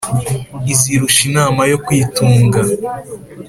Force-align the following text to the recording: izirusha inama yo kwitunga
izirusha 0.73 1.21
inama 1.29 1.61
yo 1.71 1.77
kwitunga 1.85 2.59